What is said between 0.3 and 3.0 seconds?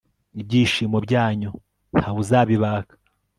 ibyishimo byanyu nta wuzabibaka